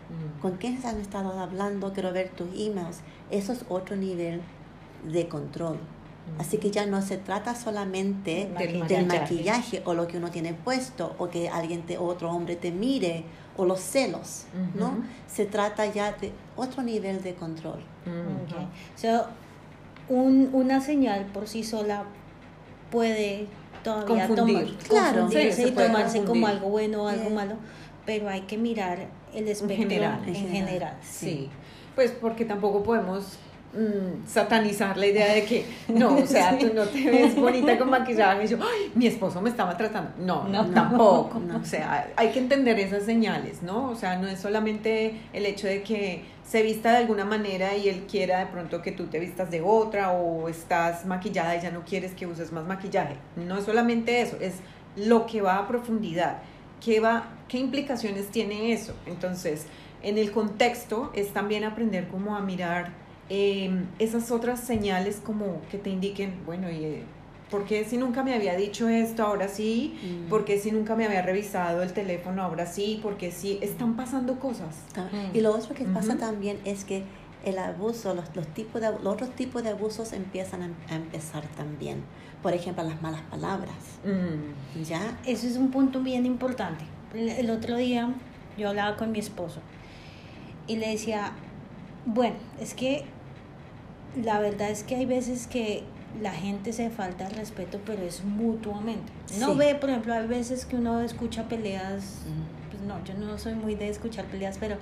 [0.09, 0.41] mm.
[0.41, 1.93] ¿con quién has estado hablando?
[1.93, 2.99] Quiero ver tus emails.
[3.31, 4.41] Eso es otro nivel
[5.03, 5.77] de control.
[6.39, 9.81] Así que ya no se trata solamente del maquillaje.
[9.85, 13.23] o lo que uno tiene puesto o que alguien te, otro hombre te mire
[13.55, 15.03] o los celos, ¿no?
[15.27, 17.79] Se trata ya de otro nivel de control.
[20.09, 22.05] un, una señal por sí sola
[22.91, 23.47] puede
[23.83, 24.77] todavía confundir.
[24.87, 27.55] claro, y tomarse como algo bueno o algo malo,
[28.05, 30.21] pero hay que mirar el espectro en general.
[30.25, 30.97] En general.
[31.01, 31.49] sí.
[31.95, 33.39] Pues porque tampoco podemos
[33.73, 37.89] Mm, satanizar la idea de que no, o sea, tú no te ves bonita con
[37.89, 40.11] maquillaje y yo, Ay, mi esposo me está maltratando.
[40.17, 41.41] No, no tampoco.
[41.61, 43.89] O sea, hay que entender esas señales, ¿no?
[43.89, 47.89] O sea, no es solamente el hecho de que se vista de alguna manera y
[47.89, 51.69] él quiera de pronto que tú te vistas de otra o estás maquillada y ya
[51.69, 53.17] no quieres que uses más maquillaje.
[53.35, 54.55] No es solamente eso, es
[54.95, 56.37] lo que va a profundidad.
[56.83, 58.93] ¿Qué, va, qué implicaciones tiene eso?
[59.05, 59.65] Entonces,
[60.03, 62.93] en el contexto es también aprender como a mirar
[63.29, 67.03] em, esas otras señales como que te indiquen, bueno, y, eh,
[67.49, 69.97] ¿por qué si nunca me había dicho esto, ahora sí?
[70.01, 70.29] Mm.
[70.29, 72.99] ¿Por qué si nunca me había revisado el teléfono, ahora sí?
[73.01, 74.75] Porque sí, están pasando cosas.
[74.95, 75.35] Ah, Mm.
[75.35, 77.03] Y lo otro que pasa también es que
[77.49, 81.43] el abuso, los, los, tipos de, los otros tipos de abusos empiezan a, a empezar
[81.55, 82.03] también.
[82.43, 83.75] Por ejemplo, las malas palabras.
[84.05, 84.83] Mm.
[84.83, 85.17] ¿Ya?
[85.25, 86.85] Eso es un punto bien importante.
[87.13, 88.13] El, el otro día
[88.57, 89.59] yo hablaba con mi esposo
[90.67, 91.31] y le decía,
[92.05, 93.05] bueno, es que
[94.23, 95.83] la verdad es que hay veces que
[96.21, 99.11] la gente se falta el respeto, pero es mutuamente.
[99.39, 99.57] No Sí.
[99.57, 102.21] ve, por ejemplo, hay veces que uno escucha peleas,
[102.71, 104.77] pues no, yo no soy muy de escuchar peleas, pero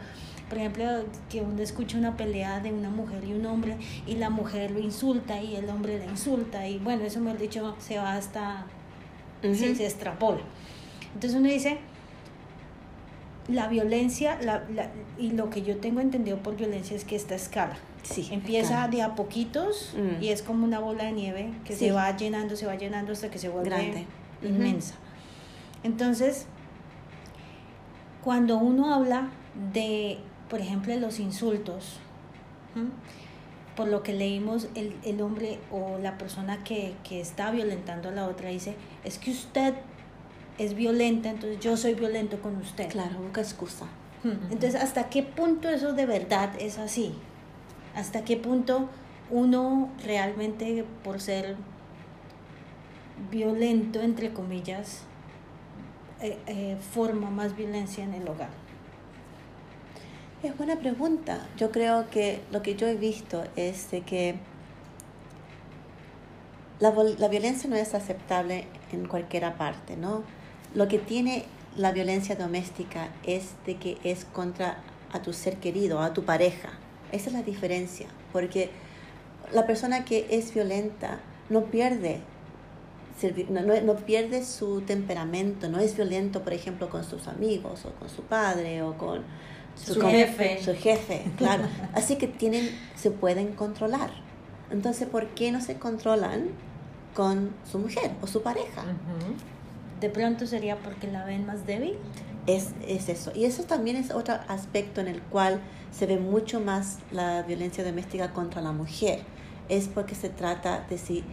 [0.49, 0.86] por ejemplo,
[1.29, 4.79] que uno escucha una pelea de una mujer y un hombre y la mujer lo
[4.79, 8.65] insulta y el hombre la insulta y bueno, eso mejor dicho se va hasta
[9.43, 9.55] Ujú.
[9.55, 10.41] se extrapola.
[11.13, 11.77] Entonces uno dice,
[13.47, 17.36] la violencia, la, la- y lo que yo tengo entendido por violencia es que esta
[17.36, 17.77] escala.
[18.03, 18.27] Sí.
[18.31, 20.21] Empieza de a poquitos Mm.
[20.23, 21.86] y es como una bola de nieve que Sí.
[21.86, 24.05] se va llenando, se va llenando hasta que se vuelve Grande.
[24.43, 24.93] Inmensa.
[25.84, 26.45] Entonces,
[28.23, 29.29] cuando uno habla
[29.73, 30.17] de,
[30.49, 31.99] por ejemplo, los insultos,
[33.75, 38.12] por lo que leímos, el, el hombre o la persona que, que está violentando a
[38.12, 39.73] la otra dice, es que usted
[40.58, 42.89] es violenta, entonces yo soy violento con usted.
[42.89, 43.86] Claro, busca excusa.
[44.23, 47.13] Entonces, ¿hasta qué punto eso de verdad es así?
[47.95, 48.89] ¿Hasta qué punto
[49.29, 51.55] uno realmente, por ser
[53.29, 55.01] violento, entre comillas,
[56.21, 58.64] eh, eh, forma más violencia en el hogar?
[60.45, 61.47] Es buena pregunta.
[61.58, 64.36] Yo creo que lo que yo he visto es de que
[66.79, 70.23] la, la violencia no es aceptable en cualquier parte, ¿no?
[70.75, 74.77] Lo que tiene la violencia doméstica es de que es contra
[75.12, 76.69] a tu ser querido, a tu pareja.
[77.12, 78.69] Esa es la diferencia, porque
[79.51, 82.21] la persona que es violenta no pierde
[83.49, 87.91] no, no- no pierde su temperamento, no es violento, por ejemplo, con sus amigos o
[87.93, 89.23] con su padre o con
[89.76, 90.60] Su jefe.
[90.64, 91.64] Su jefe, claro.
[91.94, 94.10] Así que tienen, se pueden controlar.
[94.72, 96.48] Entonces, ¿por qué no se controlan
[97.14, 98.84] con su mujer o su pareja?
[100.00, 101.96] De pronto sería porque la ven más débil.
[102.48, 103.32] Es, es eso.
[103.36, 105.60] Y eso también es otro aspecto en el cual
[105.92, 109.22] se ve mucho más la violencia doméstica contra la mujer.
[109.70, 111.24] Es porque se trata de si,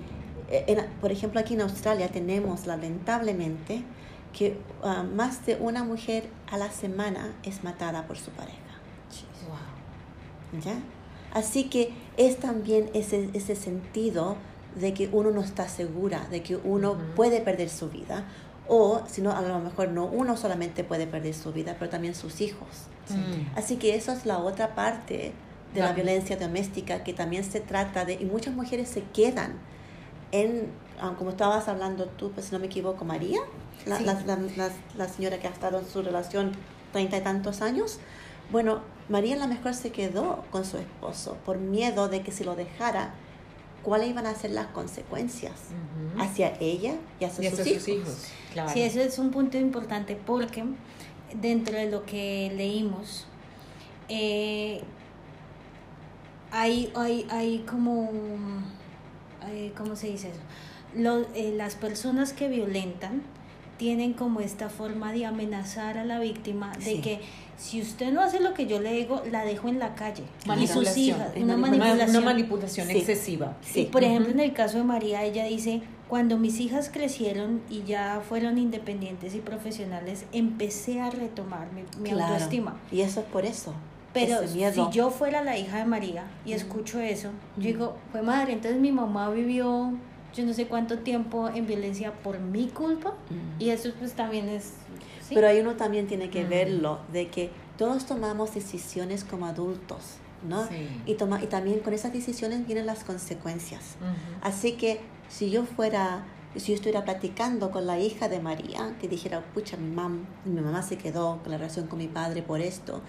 [0.50, 3.82] eh, en- por ejemplo, aquí en Australia tenemos lamentablemente
[4.32, 8.58] que ah, más de una mujer a la semana es matada por su pareja.
[10.64, 10.74] ¿ya?
[11.32, 14.36] Así que es también ese, ese sentido
[14.78, 18.24] de que uno no está segura, de que uno puede perder su vida,
[18.68, 22.14] o si no, a lo mejor no uno solamente puede perder su vida, pero también
[22.14, 22.68] sus hijos.
[23.06, 23.46] Sí.
[23.56, 25.32] Así que eso es la otra parte
[25.74, 25.94] de la Claro.
[25.94, 29.54] violencia doméstica que también se trata de, y muchas mujeres se quedan
[30.30, 30.68] en,
[31.00, 33.40] ah, como estabas hablando tú, pues si no me equivoco, María,
[33.86, 34.04] la, Sí.
[34.04, 36.52] la, la- la- la señora que ha estado en su relación
[36.92, 37.98] treinta y tantos años.
[38.50, 42.44] Bueno, María a lo mejor se quedó con su esposo por miedo de que si
[42.44, 43.14] lo dejara,
[43.82, 45.52] cuáles iban a ser las consecuencias
[46.18, 48.08] hacia ella y hacia, Y hacia sus, sus hijos.
[48.08, 48.26] hijos.
[48.52, 48.70] Claro.
[48.72, 50.64] Sí, eso es un punto importante porque
[51.40, 53.26] dentro de lo que leímos,
[54.08, 54.82] eh,
[56.50, 58.10] hay, hay, hay como,
[59.40, 60.40] hay- ¿cómo se dice eso?
[60.94, 63.22] Lo- eh, las personas que violentan
[63.78, 67.00] tienen como esta forma de amenazar a la víctima de Sí.
[67.00, 67.20] que
[67.56, 70.24] si usted no hace lo que yo le digo, la dejo en la calle.
[70.60, 72.10] Y sus hijas, una manipulación.
[72.10, 72.98] Una manipulación Sí.
[72.98, 73.56] excesiva.
[73.62, 73.88] Sí.
[73.90, 78.20] Por ejemplo, en el caso de María, ella dice, cuando mis hijas crecieron y ya
[78.28, 82.34] fueron independientes y profesionales, empecé a retomar mi, mi Claro.
[82.34, 82.76] autoestima.
[82.90, 83.72] Y eso es por eso.
[84.12, 84.60] Pero si
[84.92, 88.92] yo fuera la hija de María y escucho eso, yo digo, fue madre, entonces mi
[88.92, 89.92] mamá vivió
[90.34, 93.14] yo no sé cuánto tiempo en violencia por mi culpa
[93.58, 94.72] y eso pues también es...
[95.26, 95.34] ¿sí?
[95.34, 96.48] Pero ahí uno también tiene que Mm.
[96.48, 100.16] verlo, de que todos tomamos decisiones como adultos,
[100.48, 100.66] ¿no?
[100.68, 100.88] Sí.
[101.06, 103.96] Y, toma, y también con esas decisiones vienen las consecuencias.
[104.42, 106.24] Así que si yo fuera,
[106.56, 110.60] si yo estuviera platicando con la hija de María, que dijera, pucha, mi, mam, mi
[110.60, 113.00] mamá se quedó con la relación con mi padre por esto,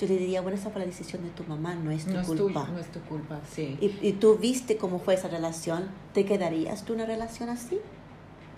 [0.00, 2.20] yo le diría, bueno, esa fue la decisión de tu mamá, no es tu No
[2.20, 2.66] es, tu, culpa.
[2.72, 3.76] no es tu culpa, sí.
[3.80, 7.78] y, y tú viste cómo fue esa relación, ¿te quedarías tú en una relación así?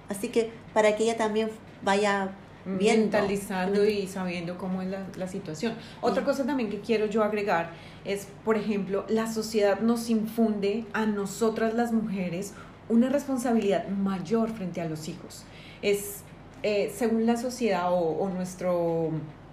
[0.09, 1.51] Así que para que ella también
[1.83, 2.31] vaya
[2.65, 3.03] viendo.
[3.19, 5.75] mentalizando y sabiendo cómo es la, la situación.
[6.01, 7.71] Otra Y- cosa también que quiero yo agregar
[8.05, 12.53] es, por ejemplo, la sociedad nos infunde a nosotras las mujeres
[12.89, 15.45] una responsabilidad mayor frente a los hijos.
[15.83, 16.23] Es,
[16.63, 18.71] eh, según la sociedad o, o nuestra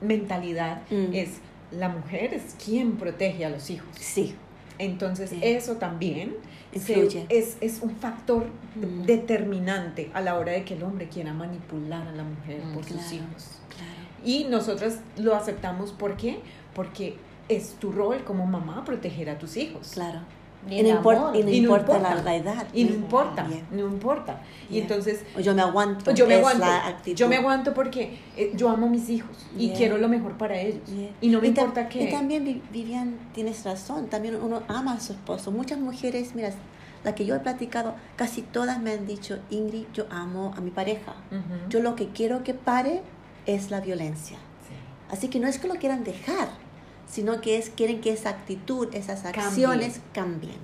[0.02, 1.14] mentalidad, Mm.
[1.14, 1.30] es
[1.72, 3.90] la mujer es quien protege a los hijos.
[4.00, 4.36] Sí.
[4.78, 5.40] Entonces Sí.
[5.44, 6.36] eso también
[6.74, 9.04] se- es, es un factor Mm.
[9.04, 12.84] determinante a la hora de que el hombre quiera manipular a la mujer Mm, por
[12.86, 13.60] sus hijos.
[13.76, 13.92] Claro.
[14.24, 16.40] Y nosotras lo aceptamos, ¿por qué?
[16.74, 17.16] Porque
[17.50, 19.92] es tu rol como mamá proteger a tus hijos.
[19.94, 20.20] Claro.
[20.70, 21.36] Y no importa, amor.
[21.36, 22.16] y no Y no importa importa.
[22.16, 22.68] La, la edad.
[22.74, 23.64] Y no importa, Yeah.
[23.72, 24.42] no importa.
[24.70, 26.12] Y entonces O yo me aguanto.
[26.12, 26.66] yo me aguanto.
[27.14, 30.60] Yo me aguanto porque eh, yo amo a mis hijos y quiero lo mejor para
[30.60, 30.82] ellos.
[31.22, 32.04] Y no me ta- importa que...
[32.04, 35.52] Y también, Vi- Vivian, tienes razón, también uno ama a su esposo.
[35.52, 36.52] Muchas mujeres, mira,
[37.04, 40.70] la que yo he platicado, casi todas me han dicho, Ingrid, yo amo a mi
[40.72, 41.14] pareja.
[41.70, 43.02] Yo lo que quiero que pare
[43.46, 44.38] es la violencia.
[44.38, 44.76] Sí.
[45.10, 46.50] Así que no es que lo quieran dejar,
[47.10, 50.56] sino que es quieren que esa actitud, esas acciones cambien.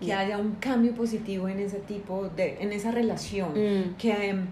[0.00, 0.20] que Yeah.
[0.20, 3.96] haya un cambio positivo en ese tipo de, en esa relación, Mm.
[3.98, 4.46] que em,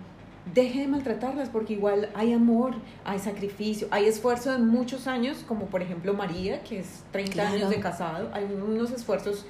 [0.55, 2.75] deje de maltratarlas porque igual hay amor,
[3.07, 7.55] hay sacrificio, hay esfuerzo de muchos años, como por ejemplo María, que es 30 Claro.
[7.55, 9.47] años de casado, hay unos esfuerzos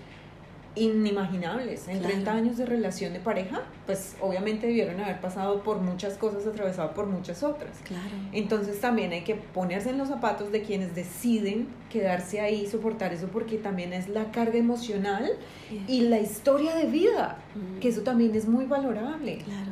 [0.78, 2.12] inimaginables en Claro.
[2.14, 6.92] 30 años de relación de pareja, pues obviamente debieron haber pasado por muchas cosas, atravesado
[6.94, 7.78] por muchas otras.
[7.84, 8.02] Claro.
[8.32, 13.28] Entonces también hay que ponerse en los zapatos de quienes deciden quedarse ahí, soportar eso,
[13.28, 15.28] porque también es la carga emocional
[15.70, 15.84] Yeah.
[15.88, 17.80] y la historia de vida, Mm.
[17.80, 19.38] que eso también es muy valorable.
[19.44, 19.70] Claro.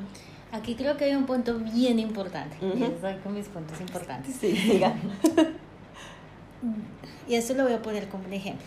[0.52, 2.56] Aquí creo que hay un punto bien importante.
[2.64, 2.78] Ujú.
[2.78, 4.34] Y estoy con mis puntos importantes.
[4.40, 4.94] Sí, diga.
[7.28, 8.64] Y esto lo voy a poner como un ejemplo.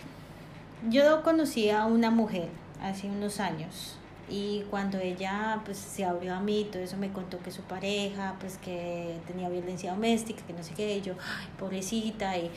[0.88, 2.48] Yo conocí a una mujer
[2.82, 3.96] hace unos años
[4.30, 8.36] y cuando ella pues se abrió a mí, todo eso me contó que su pareja
[8.40, 12.50] pues que tenía violencia doméstica, que no sé qué, y yo, ay, pobrecita, y,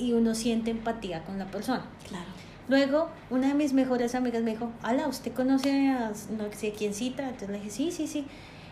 [0.00, 1.84] y uno siente empatía con la persona.
[2.08, 2.26] Claro.
[2.68, 6.94] Luego, una de mis mejores amigas me dijo, ala, ¿usted conoce a no sé quién
[6.94, 7.24] cita?
[7.24, 8.26] Entonces le dije, sí, sí, sí.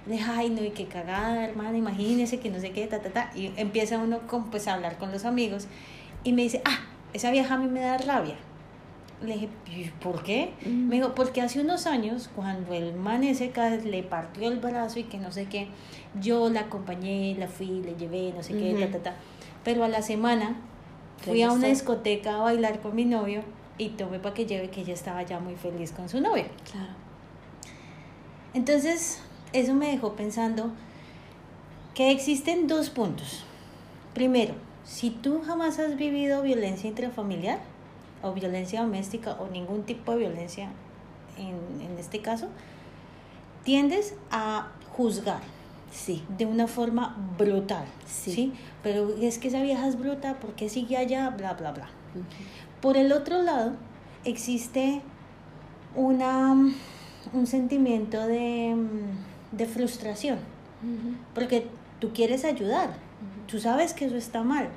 [0.07, 3.11] Le dije, ay, no, y qué cagada, hermana, imagínese que no sé qué, ta, ta,
[3.11, 3.31] ta.
[3.35, 5.67] Y empieza uno con, pues, a hablar con los amigos
[6.25, 6.79] y me dice, ah,
[7.12, 8.37] esa vieja a mí me da rabia.
[9.24, 10.52] Le dije, "¿Y ¿por qué?
[10.66, 13.52] Me dijo, porque hace unos años, cuando el man ese
[13.85, 15.68] le partió el brazo y que no sé qué,
[16.20, 19.16] yo la acompañé, la fui, le llevé, no sé qué, ta, ta, ta.
[19.64, 20.56] Pero a la semana
[21.18, 23.42] fui a una discoteca a bailar con mi novio
[23.78, 26.46] y tomé para que lleve que ella estaba ya muy feliz con su novio.
[26.70, 26.92] Claro.
[28.54, 29.20] Entonces,
[29.52, 30.72] eso me dejó pensando
[31.94, 33.44] que existen dos puntos.
[34.14, 34.54] Primero,
[34.85, 37.61] si tú jamás has vivido violencia intrafamiliar
[38.22, 40.70] o violencia doméstica o ningún tipo de violencia
[41.38, 42.48] en, en este caso,
[43.64, 45.40] tiendes a juzgar
[45.90, 46.24] Sí.
[46.38, 48.32] de una forma brutal, Sí.
[48.32, 48.52] ¿sí?
[48.82, 51.28] Pero es que esa vieja es bruta, ¿por qué sigue allá?
[51.30, 51.88] Bla, bla, bla.
[52.80, 53.72] Por el otro lado,
[54.24, 55.02] existe
[55.94, 56.52] una,
[57.32, 58.74] un sentimiento de,
[59.52, 60.38] de frustración,
[61.35, 61.66] porque
[62.00, 62.94] tú quieres ayudar,
[63.46, 64.68] tú sabes que eso está mal,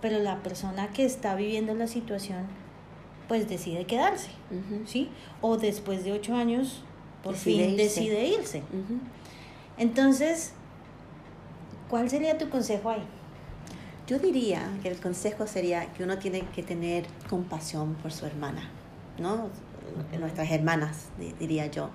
[0.00, 2.44] pero la persona que está viviendo la situación,
[3.28, 4.30] pues decide quedarse.
[4.86, 5.10] ¿sí?
[5.40, 6.82] O después de ocho años,
[7.22, 7.82] por Decide fin irse.
[7.84, 8.62] decide irse.
[9.76, 10.52] Entonces,
[11.88, 13.02] ¿cuál sería tu consejo ahí?
[14.06, 18.70] Yo diría que el consejo sería que uno tiene que tener compasión por su hermana,
[19.18, 19.48] ¿no?
[20.18, 21.90] Nuestras hermanas, di- diría yo.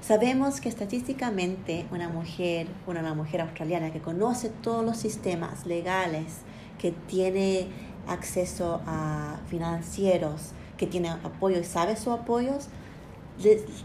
[0.00, 6.38] Sabemos que estadísticamente una mujer, una mujer australiana que conoce todos los sistemas legales,
[6.78, 7.66] que tiene
[8.08, 12.68] acceso a financieros, que tiene apoyo y sabe sus apoyos,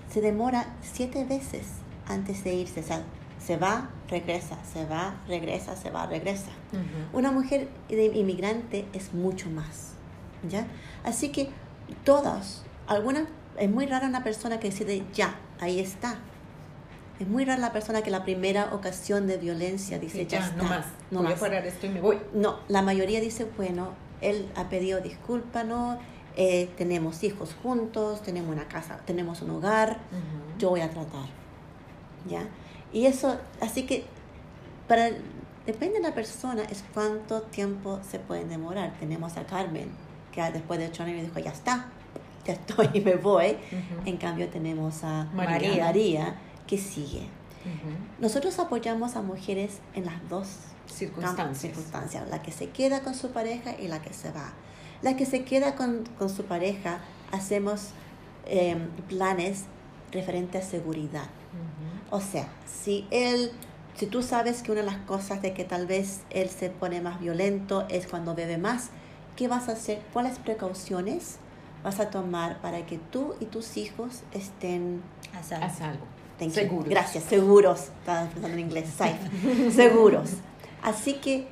[0.10, 1.68] se demora siete veces
[2.08, 2.80] antes de irse.
[2.80, 3.04] O sea,
[3.40, 6.52] se va, regresa, se va, regresa, se va, regresa.
[7.12, 9.94] Una mujer de inmigrante es mucho más,
[10.50, 10.66] ¿ya?
[11.04, 11.50] Así que
[12.04, 13.24] todas, algunas,
[13.58, 16.18] es muy rara una persona que decide ya, ahí está.
[17.20, 20.46] Es muy rara la persona que la primera ocasión de violencia dice Sí, ya, ya,
[20.48, 20.58] está.
[20.58, 21.38] no más, no voy más".
[21.38, 22.18] a parar esto y me voy.
[22.34, 23.90] No, la mayoría dice, bueno,
[24.24, 25.98] él ha pedido disculpa, ¿no?
[26.36, 30.00] Eh, tenemos hijos juntos, tenemos una casa, tenemos un hogar,
[30.58, 31.26] yo voy a tratar.
[32.28, 32.48] ¿Ya?
[32.92, 34.06] Y eso, así que,
[34.88, 35.10] para,
[35.66, 38.94] depende de la persona, es cuánto tiempo se pueden demorar.
[39.00, 39.90] Tenemos a Carmen,
[40.32, 41.92] que después de ocho años me dijo, ya está,
[42.46, 43.52] ya estoy y me voy.
[43.52, 44.10] Ujú.
[44.10, 45.86] En cambio tenemos a María.
[45.86, 47.28] María, que sigue.
[48.20, 51.58] Nosotros apoyamos a mujeres en las dos Circunstancias.
[51.58, 54.54] circunstancias, la que se queda con su pareja y la que se va.
[55.02, 57.00] La que se queda con, con su pareja,
[57.32, 57.90] hacemos
[58.46, 58.78] eh,
[59.10, 59.66] planes
[60.12, 61.24] referentes a seguridad.
[61.54, 62.18] Ujú.
[62.18, 63.52] O sea, si él,
[63.96, 67.02] si tú sabes que una de las cosas de que tal vez él se pone
[67.02, 68.90] más violento es cuando bebe más,
[69.36, 70.02] ¿qué vas a hacer?
[70.14, 71.38] ¿Cuáles precauciones
[71.84, 75.02] vas a tomar para que tú y tus hijos estén
[75.38, 75.66] A salvo.
[75.66, 76.06] A salvo.
[76.40, 76.56] Thank you.
[76.56, 76.90] Seguros.
[76.90, 77.80] Gracias, seguros.
[78.00, 78.90] Estaba pensando en inglés.
[78.96, 79.72] Safe.
[79.72, 80.30] seguros.
[80.84, 81.48] Así que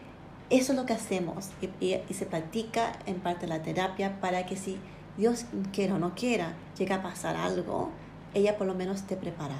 [0.50, 4.46] eso es lo que hacemos y, y, se practica en parte de la terapia para
[4.46, 4.78] que si
[5.18, 7.92] Dios quiera o no quiera, llega a pasar algo,
[8.34, 9.56] ella por lo menos esté preparada.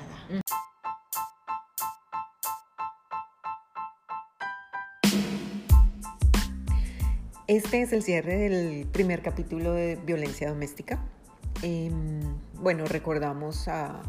[7.48, 11.00] Este es el cierre del primer capítulo de violencia doméstica.
[11.64, 12.22] Em,
[12.56, 14.02] bueno, recordamos a,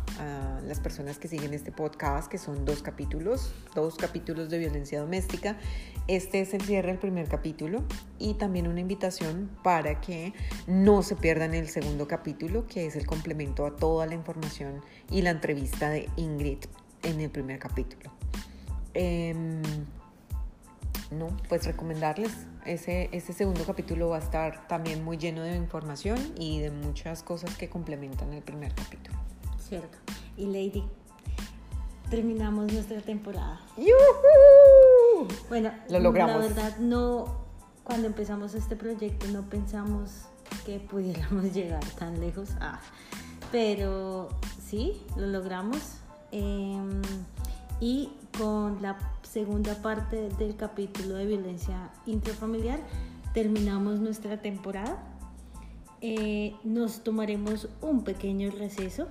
[0.66, 5.58] las personas que siguen este podcast que son dos capítulos, dos capítulos de violencia doméstica.
[6.06, 7.82] Este es el cierre del primer capítulo
[8.18, 10.32] y también una invitación para que
[10.66, 14.80] no se pierdan el segundo capítulo, que es el complemento a toda la información
[15.10, 16.58] y la entrevista de Ingrid
[17.02, 18.12] en el primer capítulo.
[18.94, 19.62] Em,
[21.10, 22.30] no, pues recomendarles
[22.64, 27.56] ese, segundo capítulo va a estar también muy lleno de información y de muchas cosas
[27.56, 29.16] que complementan el primer capítulo.
[29.58, 29.98] Cierto.
[30.36, 30.84] Y Lady,
[32.10, 33.60] terminamos nuestra temporada.
[33.76, 35.28] ¡Yuhu!
[35.48, 36.36] Bueno, lo logramos.
[36.36, 37.42] La verdad, no,
[37.84, 40.26] cuando empezamos este proyecto no pensamos
[40.64, 42.50] que pudiéramos llegar tan lejos.
[42.60, 42.80] Ah,
[43.50, 44.28] pero
[44.64, 45.98] sí, lo logramos.
[46.30, 47.02] Em,
[47.80, 48.96] y con la
[49.32, 52.80] segunda parte del capítulo de violencia intrafamiliar
[53.32, 55.02] terminamos nuestra temporada.
[56.02, 59.08] Eh, nos tomaremos un pequeño receso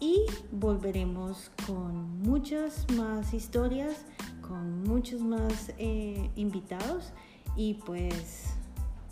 [0.00, 4.06] y volveremos con muchas más historias,
[4.40, 7.12] con muchos más eh, invitados
[7.54, 8.54] y pues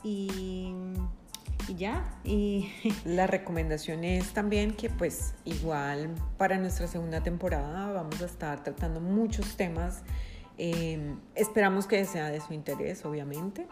[0.02, 0.72] y
[1.68, 2.18] y ya.
[2.24, 2.70] Y
[3.04, 9.00] la recomendación es también que pues igual para nuestra segunda temporada vamos a estar tratando
[9.00, 10.02] muchos temas.
[10.62, 13.66] Em, esperamos que sea de su interés, obviamente.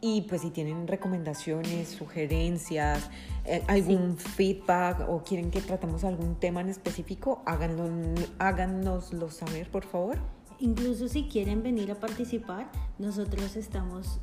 [0.00, 3.10] Y pues si tienen recomendaciones, sugerencias,
[3.44, 7.90] eh, algún feedback o quieren que tratemos algún tema en específico, háganlo,
[8.38, 10.18] háganoslo saber, por favor.
[10.60, 12.70] Incluso si quieren venir a participar,
[13.00, 14.20] nosotros estamos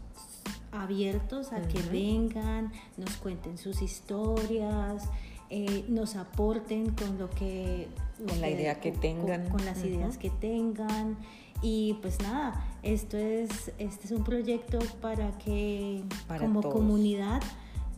[0.72, 5.10] abiertos a que vengan, nos cuenten sus historias,
[5.49, 7.89] eh, nos aporten con lo que...
[8.26, 9.49] Con la idea que tengan.
[9.49, 11.18] Con, las ideas que tengan.
[11.62, 16.03] Y pues nada, esto es, este es un proyecto para que
[16.39, 17.41] como comunidad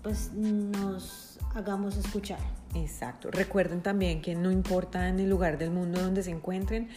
[0.02, 2.40] pues nos hagamos escuchar.
[2.76, 3.32] Exacto.
[3.32, 6.90] Recuerden también que no importa en el lugar del mundo donde se encuentren,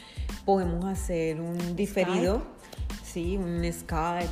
[0.45, 2.43] podemos hacer un diferido.
[3.03, 4.31] Sí, un Skype,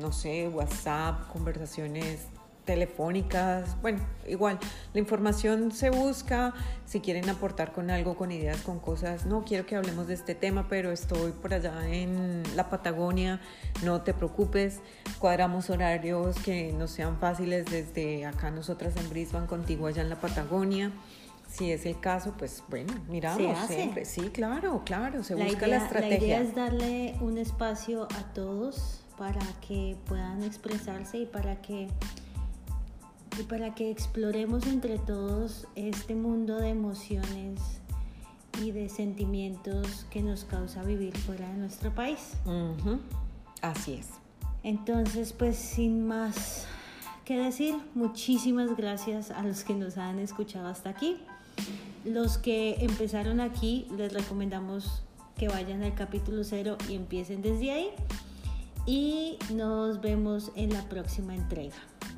[0.00, 2.28] no sé, WhatsApp, conversaciones
[2.64, 4.58] telefónicas, bueno, igual,
[4.94, 6.54] la información se busca,
[6.86, 10.34] si quieren aportar con algo, con ideas, con cosas, no quiero que hablemos de este
[10.34, 13.40] tema, pero estoy por allá en la Patagonia,
[13.82, 14.80] no te preocupes,
[15.18, 20.20] cuadramos horarios que no sean fáciles desde acá nosotras en Brisbane, contigo allá en la
[20.20, 20.92] Patagonia.
[21.48, 24.06] Si es el caso, pues bueno, miramos siempre.
[24.06, 26.18] Sí, claro, claro, se busca la estrategia.
[26.18, 31.88] La idea es darle un espacio a todos para que puedan expresarse y para que
[33.38, 37.60] y para que exploremos entre todos este mundo de emociones
[38.62, 42.34] y de sentimientos que nos causa vivir fuera de nuestro país.
[43.62, 44.08] Así es.
[44.62, 46.66] Entonces, pues sin más
[47.24, 51.16] que decir, muchísimas gracias a los que nos han escuchado hasta aquí.
[52.04, 55.02] Los que empezaron aquí, les recomendamos
[55.36, 57.88] que vayan al capítulo cero y empiecen desde ahí.
[58.86, 61.76] Y nos vemos en la próxima entrega.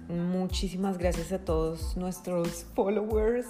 [0.09, 3.46] Muchísimas gracias a todos nuestros followers,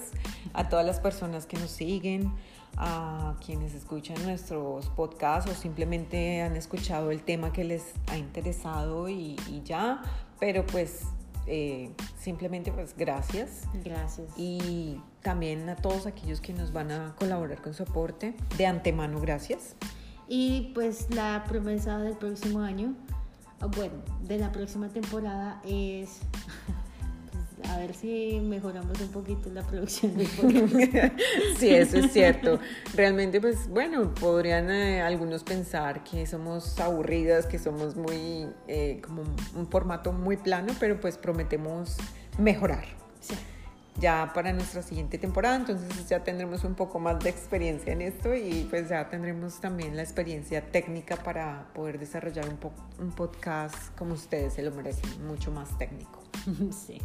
[0.52, 2.32] a todas las personas que nos siguen,
[2.76, 9.08] a quienes escuchan nuestros podcasts o simplemente han escuchado el tema que les ha interesado
[9.08, 10.02] y, y ya,
[10.38, 11.02] pero pues
[11.46, 13.62] eh, simplemente pues gracias.
[13.84, 14.28] Gracias.
[14.36, 18.34] Y también a todos aquellos que nos van a colaborar con su aporte.
[18.56, 19.76] De antemano, gracias.
[20.26, 22.94] Y pues la promesa del próximo año,
[23.68, 26.20] bueno, de la próxima temporada es
[27.70, 31.18] a ver si mejoramos un poquito la producción del podcast.
[31.58, 32.58] sí, eso es cierto.
[32.94, 39.22] Realmente, pues bueno, podrían eh, algunos pensar que somos aburridas, que somos muy, eh, como
[39.56, 41.96] un formato muy plano, pero pues prometemos
[42.38, 42.84] mejorar.
[43.20, 43.34] Sí.
[44.00, 48.34] Ya para nuestra siguiente temporada, entonces ya tendremos un poco más de experiencia en esto
[48.34, 52.58] y pues ya tendremos también la experiencia técnica para poder desarrollar un,
[52.98, 56.22] un podcast como ustedes se lo merecen, mucho más técnico.
[56.72, 57.00] Sí.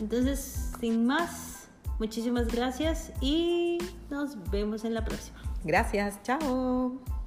[0.00, 3.78] Entonces, sin más, muchísimas gracias y
[4.10, 5.40] nos vemos en la próxima.
[5.64, 7.17] Gracias, chao.